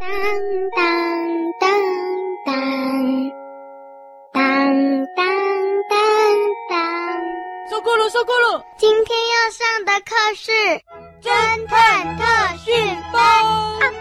[0.00, 0.08] 当
[0.74, 0.82] 当
[1.60, 1.70] 当
[2.44, 2.50] 当
[4.32, 4.36] 当
[5.14, 5.24] 当
[5.88, 5.98] 当
[6.68, 7.22] 当，
[7.70, 8.64] 收过了，收过了！
[8.76, 10.50] 今天要上的课是
[11.22, 12.24] 侦探特
[12.56, 12.74] 训
[13.12, 13.93] 班。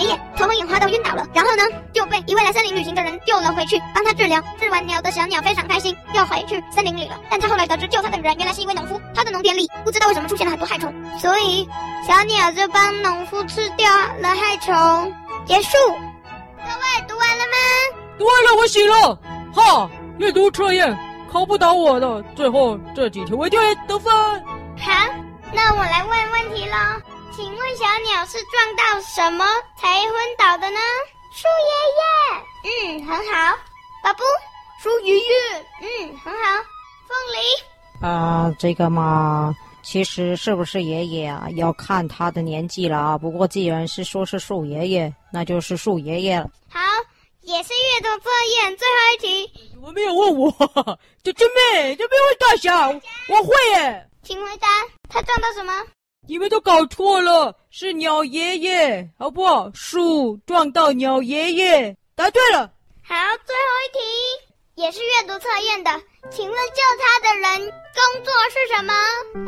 [0.00, 1.26] 爷爷，头昏眼花都晕倒了。
[1.34, 1.62] 然后呢，
[1.92, 4.42] 就被一位来森林旅行的人救了回去，帮他治疗。
[4.58, 7.20] 治完疗的小鸟非常开心，要回去森林里了。
[7.28, 11.68] 但他后来得知救他的人原来是一位农夫，他的农田里不知道为什么出现了很多害虫，所以
[12.06, 13.90] 小鸟就帮农夫吃掉
[14.20, 15.12] 了害虫。
[15.44, 15.76] 结束。
[16.62, 17.56] 各位读完了吗？
[18.18, 19.18] 读完了，我醒了。
[19.52, 20.96] 哈，阅读测验
[21.32, 24.12] 考不倒我的，最后这几题我一定得分。
[24.78, 24.92] 好，
[25.52, 27.00] 那我来问问题了。
[27.32, 29.44] 请问小鸟是撞到什么
[29.78, 30.78] 才昏倒的呢？
[31.32, 33.56] 树爷爷，嗯，很好。
[34.02, 34.22] 巴布，
[34.82, 35.22] 树鱼鱼，
[35.80, 36.62] 嗯，很好。
[37.06, 43.18] 凤梨，啊、呃，这个嘛，其实是不是爷爷啊，要看他的年纪了啊。
[43.18, 46.50] 不过既然是说是树爷爷，那就是树爷爷了。
[46.68, 46.80] 好，
[47.42, 49.70] 也是阅读作业最后一题。
[49.72, 50.52] 怎么没有问我？
[51.22, 52.88] 这真美，这没问大侠，
[53.28, 54.06] 我会耶。
[54.24, 54.68] 请回答，
[55.08, 55.72] 他撞到什么？
[56.26, 59.70] 你们都搞错了，是鸟爷爷，好不好？
[59.74, 62.70] 树撞到鸟爷爷，答对了。
[63.02, 63.14] 好，
[63.46, 65.90] 最后一题也是阅读测验的，
[66.30, 68.94] 请问救他的人工作是什么？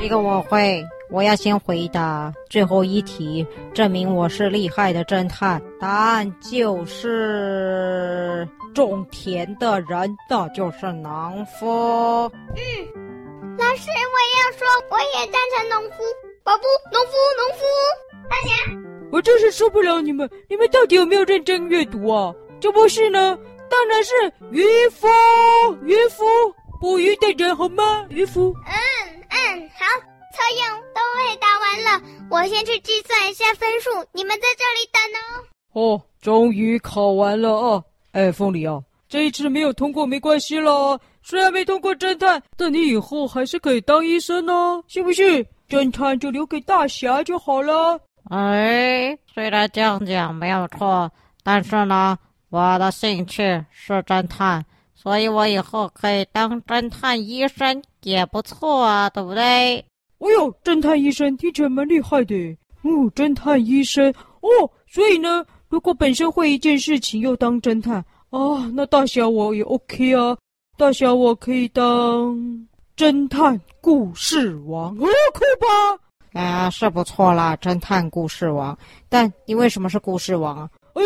[0.00, 5.62] 这个我会，我要先回答最后一题，证明我是厉害的侦探。
[5.78, 12.28] 答案就是种田的人，那就是农夫。
[12.56, 12.64] 嗯，
[13.58, 16.02] 老师，我也要说，我也赞成农夫。
[16.44, 17.64] 巴布，农夫，农夫，
[18.28, 20.28] 大侠，我真是受不了你们！
[20.46, 22.34] 你们到底有没有认真阅读啊？
[22.60, 23.38] 这不是呢，
[23.70, 24.12] 当然是
[24.50, 25.08] 渔夫，
[25.86, 26.22] 渔夫，
[26.78, 28.04] 捕鱼的人，好吗？
[28.10, 28.54] 渔夫。
[28.66, 29.86] 嗯嗯，好，
[30.36, 35.96] 测验都回答完了，我先去计算一下分数，你们在这里等哦。
[35.96, 37.82] 哦，终于考完了啊！
[38.12, 45.42] 哎，凤梨啊，这一次没有通过没关系啦，虽然没通过侦探，但你以后还是可以当医生哦，信不信？
[45.68, 47.98] 侦探就留给大侠就好了。
[48.30, 51.10] 哎，虽然这样讲没有错，
[51.42, 52.18] 但是呢，
[52.50, 54.64] 我的兴趣是侦探，
[54.94, 59.42] 所以我以后可以当侦探医生也不错啊，对不对？
[60.20, 62.34] 哎呦，侦探医生听起来蛮厉害的。
[62.82, 64.08] 哦，侦探医生
[64.40, 67.96] 哦，所以呢，如果本身会一件事情又当侦探
[68.30, 70.36] 啊，那大侠我也 OK 啊，
[70.78, 72.66] 大侠我可以当。
[72.96, 76.40] 侦探故事王，哦，酷吧？
[76.40, 78.76] 啊，是不错啦，侦探故事王。
[79.08, 80.70] 但你为什么是故事王啊？
[80.94, 81.02] 哎，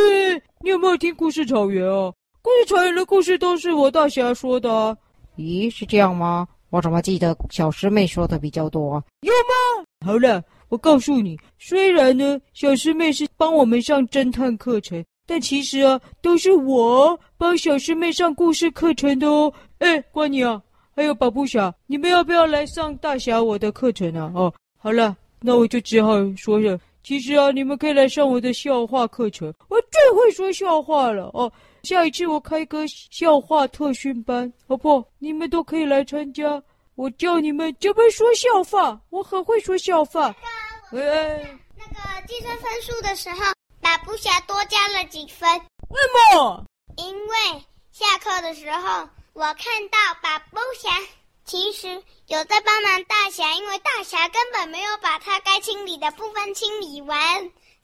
[0.61, 2.13] 你有没有听故事草原啊？
[2.43, 4.95] 故事草原的故事都是我大侠说的啊。
[5.39, 6.47] 咦，是这样吗？
[6.69, 9.03] 我怎么记得小师妹说的比较多？
[9.23, 9.87] 有吗？
[10.05, 19.51] 好了，我告诉你，虽然呢，小师妹是帮我们上侦探课程，但其实啊，都是我帮小师妹上故事课程的哦。
[19.79, 20.61] 哎，关你啊！
[20.99, 24.33] 还有保布侠，你们要不要来上大侠我的课程啊？
[24.35, 26.77] 哦，好了，那我就只好说了。
[27.05, 31.53] 其实啊，你们可以来上我的笑话课程，我最会说笑话了哦。
[31.85, 35.09] 下一次我开个笑话特训班，好不好？
[35.21, 36.61] 你们都可以来参加，
[36.97, 40.35] 我教你们怎么说笑话，我很会说笑话。
[40.91, 41.01] 喂，
[41.77, 45.49] 那个计算分数的时候，把布侠多加了几分？
[45.91, 46.01] 为
[46.33, 46.65] 什么？
[46.97, 47.37] 因为
[47.93, 49.09] 下课的时候。
[49.39, 50.91] 我看到保布侠
[51.45, 51.87] 其实
[52.27, 57.19] 有在帮忙大侠，因为大侠根本没有把他该清理的部分清理完，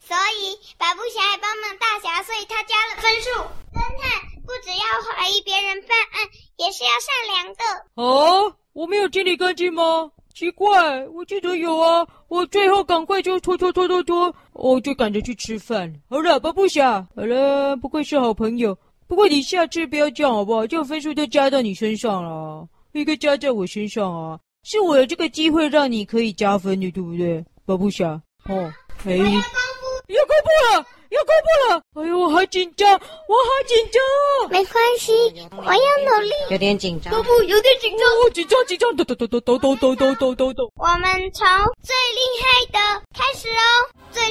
[0.01, 3.29] 所以保布侠也帮忙大侠，所以他加了分数。
[3.71, 7.63] 侦探不只要怀疑别人犯案，也是要善良的。
[7.95, 10.11] 哦，我没有清理干净吗？
[10.33, 12.05] 奇怪，我记得有啊。
[12.27, 15.93] 我最后赶快就拖拖拖拖拖，我就赶着去吃饭。
[16.09, 18.77] 好了，巴布侠，好了，不愧是好朋友。
[19.07, 20.65] 不过你下次不要这样好不好？
[20.65, 24.39] 这样分数都加到你身上了，应该加在我身上啊！
[24.63, 28.19] 是我有这个机会让你可以加分的，对不对，保布侠？
[28.49, 28.73] 哦，
[29.05, 31.81] 哎，要公布了，要公布了！
[31.93, 34.49] 哎呦，我好紧张，我好紧张！
[34.49, 35.13] 没关系，
[35.51, 36.31] 我要努力。
[36.49, 40.71] 有点紧张，保布有点紧张，哦，紧张紧张，抖抖抖抖抖抖抖抖抖。
[40.75, 41.47] 我们从
[41.81, 43.69] 最厉害的开始哦，
[44.11, 44.21] 最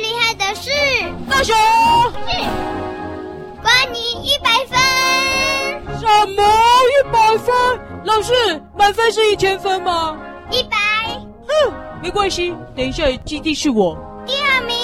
[6.34, 7.54] 么一百分？
[8.04, 8.32] 老师，
[8.76, 10.16] 满分是一千分吗？
[10.50, 10.76] 一百。
[11.46, 11.72] 哼，
[12.02, 13.96] 没关系，等一下基地是我。
[14.26, 14.76] 第二名，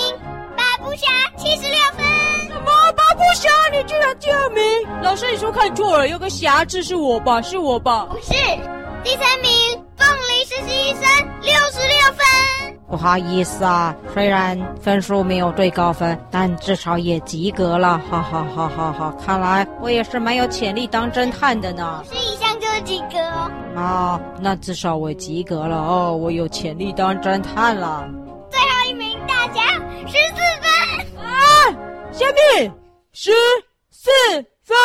[0.56, 1.06] 保布侠
[1.36, 2.04] 七十六分。
[2.48, 2.92] 什么？
[2.92, 4.62] 保布侠，你居然第二名？
[5.02, 7.40] 老师，你说看错了，有个侠字是我吧？
[7.42, 8.06] 是我吧？
[8.10, 8.32] 不是。
[9.02, 9.50] 第三名，
[9.96, 11.02] 凤梨实习医生
[11.42, 12.59] 六十六分。
[12.90, 18.02] 不好意思啊，虽然分数没有最高分，但至少也及格了。
[18.10, 19.14] 哈哈哈哈哈！
[19.24, 22.02] 看来我也是蛮有潜力当侦探的呢。
[22.10, 23.50] 是以上就是及格哦。
[23.76, 28.10] 啊，那至少我及格了哦，我有潜力当侦探了。
[28.50, 29.62] 最后一名大侠
[30.08, 31.32] 十四分啊！
[32.10, 32.72] 下面
[33.12, 33.30] 十
[33.92, 34.10] 四
[34.64, 34.76] 分，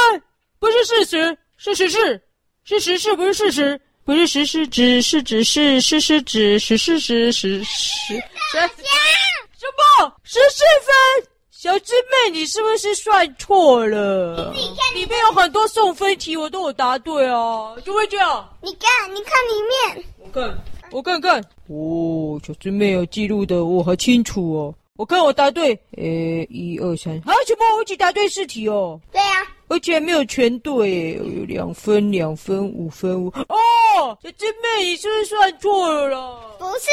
[0.59, 2.21] 不是事实，是十四，
[2.63, 3.81] 是十四，不是事实。
[4.05, 8.21] 不是十是指是指是是是指十是是是是什
[8.53, 11.27] 什么十四分？
[11.49, 14.53] 小师妹，你是不是算错了？
[14.53, 18.47] 你看里面有很多送分题，我都有答对啊，怎么会这样？
[18.61, 21.43] 你看，你看里面，我看，我看看。
[21.67, 24.75] 哦，小师妹有记录的，我好清楚哦。
[24.97, 27.75] 我看我答对，诶，一二三，啊，什么？
[27.75, 28.97] 我只答对四题哦。
[29.11, 33.27] 对呀、啊，而且还没有全对，有两分、两分、五分五。
[33.27, 36.39] 哦，小师妹，你是不是算错了啦？
[36.57, 36.87] 不是。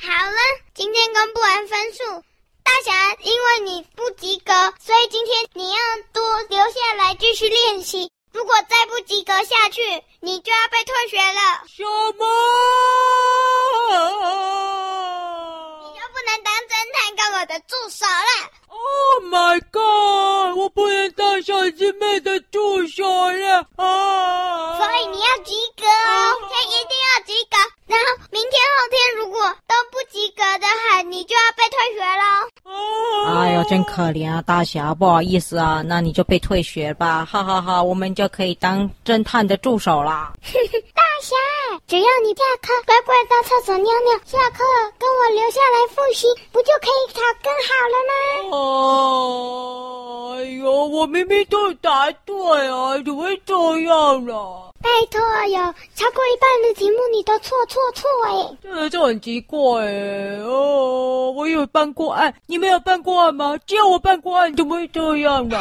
[0.00, 0.38] 好了，
[0.72, 2.04] 今天公布完分数，
[2.64, 5.76] 大侠，因为你不及格，所以今天你要
[6.14, 8.10] 多留下来继续练习。
[8.32, 9.82] 如果再不及格下去，
[10.20, 11.64] 你就要被退学了。
[11.68, 11.84] 什
[12.16, 12.24] 么？
[15.96, 16.55] 当侦探跟
[17.38, 18.48] 我的助手了。
[18.68, 20.56] Oh my god！
[20.56, 24.78] 我不能当小师妹的助手了啊！
[24.78, 27.56] 所以你要及格哦，今天一定要及格。
[27.86, 32.24] 然后明天、后天如果都不及格的话，你就要被退学了。
[33.26, 37.24] 哎呦，真可怜啊，大侠，不好意思啊，那你就被退学吧。
[37.24, 40.32] 哈哈哈，我们就可以当侦探的助手了。
[41.88, 44.64] 只要你下课乖乖到厕所尿尿，下课
[44.98, 48.56] 跟我留下来复习，不就可以考更好了吗？
[48.56, 52.34] 哦，哎呦，我明明都答对
[52.66, 54.72] 啊，怎么会这样了？
[54.82, 55.58] 拜托，有
[55.94, 58.56] 超过一半的题目你都错错错哎！
[58.62, 63.56] 真的就很奇怪哎哦，我有办过案，你没有办过案吗？
[63.64, 65.56] 只有我办过案，怎么会这样呢？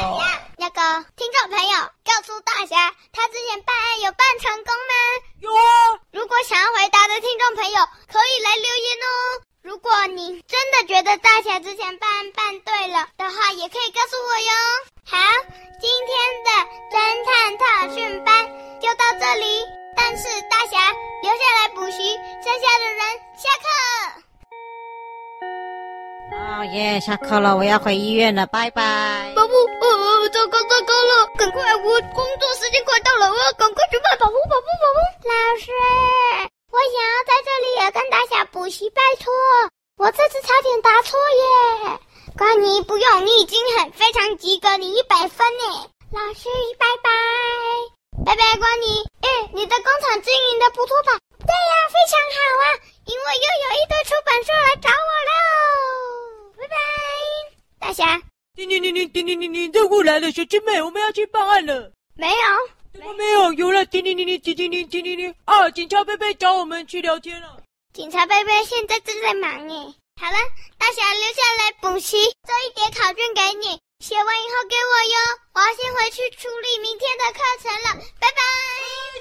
[0.57, 0.81] 那个
[1.15, 4.93] 听众朋友，告诉大侠，他之前办案有办成功吗？
[26.99, 29.31] 下课了，我要回医院了，拜拜。
[29.35, 34.99] 宝宝，呃，糟糕糟糕了，赶快，我工作时间快到了，我要赶快去办宝宝宝宝宝宝。
[35.25, 35.71] 老师，
[36.71, 39.33] 我想要在这里也跟大家补习，拜托，
[39.97, 41.99] 我这次差点答错耶。
[42.37, 45.89] 关你不用，你已经很非常及格，你一百分呢。
[46.11, 47.09] 老师，拜拜。
[48.25, 49.03] 拜拜，关你。
[49.21, 51.19] 哎，你的工厂经营的不错吧？
[65.75, 67.57] 警察贝贝找我们去聊天了。
[67.91, 69.75] 警察贝贝现在正在忙诶。
[70.15, 70.37] 好了，
[70.77, 72.15] 大侠留下来补习，
[72.47, 73.77] 做一叠考卷给你。
[73.99, 75.15] 写完以后给我哟，
[75.53, 78.39] 我要先回去处理明天的课程了，拜拜。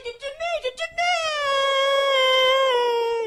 [0.04, 0.80] 小师妹，小师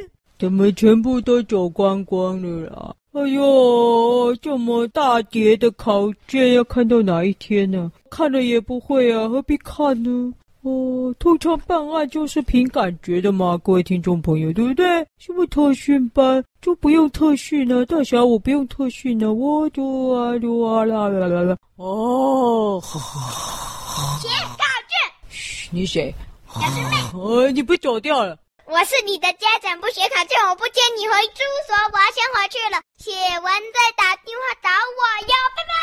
[0.05, 0.09] 妹，
[0.39, 2.95] 怎么全部都走光光了啦？
[3.11, 7.91] 哎呦，这么大叠的考卷要看到哪一天呢？
[8.09, 10.33] 看了也不会啊，何必看呢？
[10.67, 14.85] 哦，通常办案就是凭感觉的嘛，各位听众朋友，对不对？
[15.17, 17.85] 什么特训班就不用特训呢？
[17.85, 21.57] 大侠我不用特训呢，我就啊就啊啦啦啦啦。
[21.77, 24.99] 哦，写考卷。
[25.29, 26.13] 嘘，你谁？
[26.53, 26.97] 小师妹。
[27.47, 28.37] 哎，你被走掉了？
[28.65, 32.81] 我是你的家长，不写考卷，我不接你回住所，我要先回去了。
[32.97, 35.73] 写完再打电话找我哟，拜拜。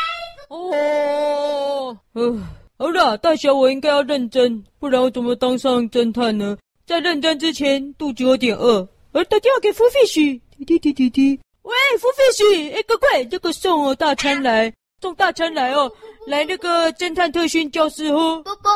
[0.49, 2.45] 哦，嗯。
[2.77, 6.57] 好啦，大侠，我应该要认真，不然我怎么当上侦探呢？
[6.85, 15.89] 在认真之前，肚子有点饿，而打电话给付费许，滴滴滴滴滴，喂，付费许，哎，快快，这个送我大餐来，送大餐来哦，
[16.27, 18.41] 来那个侦探特训教室哦。
[18.43, 18.67] 不不，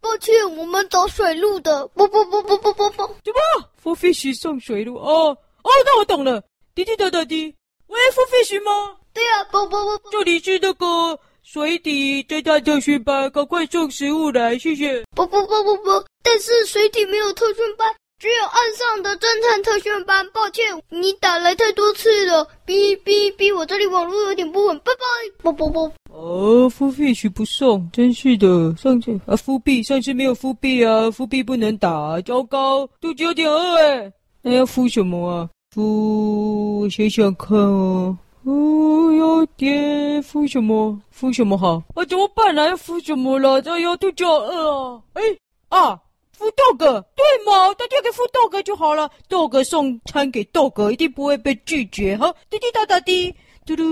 [0.00, 1.84] 抱歉，我们走水路的。
[1.88, 3.68] 不不不不不不不，什么？
[3.76, 4.94] 付费许送水路？
[4.94, 6.40] 哦哦，那我懂了。
[6.76, 7.52] 滴滴答答滴，
[7.88, 8.70] 喂，付费许吗？
[9.12, 11.18] 对啊，不不不不，这里是那个。
[11.42, 15.02] 水底侦探特训班，赶快送食物来，谢谢。
[15.16, 20.28] 不不不不不，但是水底没有特训班，只有岸上的侦探特训班。
[20.30, 25.42] 抱歉，你打来太多次了，哔哔哔，我这里网络有点不稳，拜拜。
[25.42, 28.74] 不不不，哦，付费许不送，真是的。
[28.76, 35.48] 上次啊，复币，上次没有复币啊，复币不能打，糟糕，肚子有点饿哎，那要敷什么啊？
[35.74, 38.16] 敷，想想看哦，
[38.48, 40.98] 哦，要点敷什么？
[41.10, 41.82] 敷什么好？
[41.94, 42.66] 啊，怎么办呢？
[42.66, 43.60] 要敷什么了？
[43.60, 45.02] 这要肚就饿啊！
[45.12, 45.22] 哎
[45.68, 46.00] 啊，
[46.32, 47.74] 敷豆哥，对嘛？
[47.74, 49.10] 大家给敷豆哥就好了。
[49.28, 52.34] 豆哥送餐给豆哥，一定不会被拒绝哈！
[52.48, 53.30] 滴滴答答滴，
[53.66, 53.84] 嘟嘟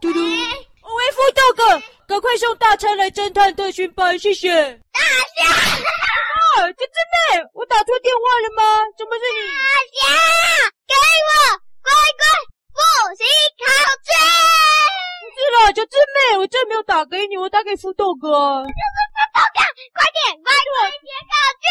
[0.00, 0.20] 嘟嘟。
[0.20, 4.48] 喂，敷豆哥，赶快送大餐来侦探特训班，谢谢。
[4.92, 5.00] 大
[5.36, 5.52] 侠。
[6.56, 6.96] 啊，这真
[7.36, 8.62] 妹，我打错电话了吗？
[8.96, 9.40] 怎么是你？
[9.52, 9.68] 大
[10.00, 10.08] 侠，
[10.88, 10.94] 给
[11.28, 11.30] 我
[11.82, 12.51] 乖乖
[12.82, 13.22] 复习
[13.62, 13.64] 考
[14.02, 14.10] 卷。
[15.22, 18.28] 不是啦，小智妹，我真没有打给你，我打给富豆哥。
[18.66, 19.58] 就是富豆哥，
[19.94, 21.66] 快点，快点写考卷。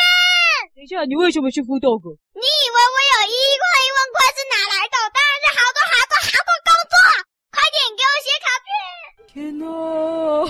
[0.75, 2.10] 等一下，你为什么去富豆哥？
[2.34, 4.96] 你以为我有一亿块一万块是哪来的？
[5.12, 6.96] 当然是好多好多好多工作。
[7.51, 8.72] 快点给我写考卷。
[9.32, 9.68] 天哪！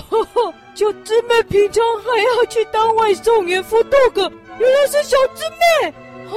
[0.08, 0.34] 哈哈，
[0.74, 6.34] 小智妹平常还要去当外送员，福豆哥原来是小智妹啊！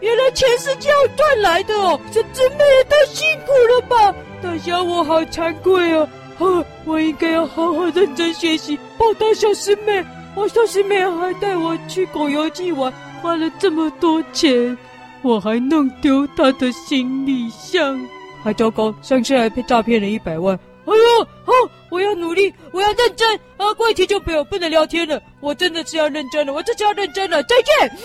[0.00, 2.00] 原来钱是这样赚来的哦！
[2.10, 4.14] 小智妹也太辛苦了吧！
[4.42, 6.08] 大侠，我好惭愧啊！
[6.38, 10.04] 啊，我应该要好好认真学习，报答小师妹。
[10.34, 12.90] 我小师妹还带我去狗游记玩，
[13.20, 14.76] 花了这么多钱，
[15.20, 18.00] 我还弄丢她的行李箱，
[18.42, 20.58] 还糟糕，上次还被诈骗了一百万。
[20.86, 21.52] 哎呦，好！
[21.90, 23.74] 我要努力，我要认真啊！
[23.74, 27.98] 各位听众朋友，不能聊天了，我真的是要认真了，我这次要认真了，再见。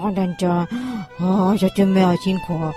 [0.00, 0.66] 好认真啊！
[1.58, 2.72] 小真妹好辛苦啊。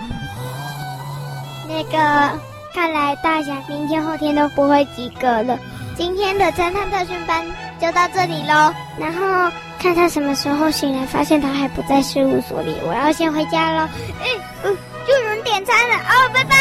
[1.67, 2.39] 那个，
[2.73, 5.57] 看来大侠明天后天都不会及格了。
[5.95, 7.45] 今天的侦探特训班
[7.79, 9.51] 就到这里喽，然后。
[9.77, 13.87] 看他什么时候醒来，发现他还不在事务所里，我要先回家了。
[14.19, 14.25] 嗯
[14.63, 16.55] 嗯，就有人点餐了哦，拜拜。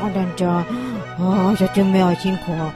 [0.00, 0.64] 好认真啊，
[1.56, 2.72] 小真妹好辛苦啊。